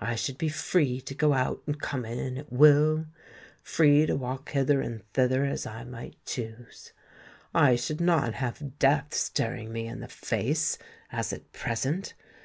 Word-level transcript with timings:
I 0.00 0.14
should 0.14 0.38
be 0.38 0.50
free 0.50 1.00
to 1.00 1.16
go 1.16 1.32
out 1.32 1.60
and 1.66 1.80
come 1.80 2.04
in 2.04 2.38
at 2.38 2.52
will—free 2.52 4.06
to 4.06 4.14
walk 4.14 4.50
hither 4.50 4.80
and 4.80 5.02
thither 5.14 5.44
as 5.44 5.66
I 5.66 5.82
might 5.82 6.14
choose. 6.24 6.92
I 7.52 7.74
should 7.74 8.00
not 8.00 8.34
have 8.34 8.78
death 8.78 9.14
staring 9.14 9.72
me 9.72 9.88
in 9.88 9.98
the 9.98 10.06
face, 10.06 10.78
as 11.10 11.32
at 11.32 11.50
present! 11.50 12.14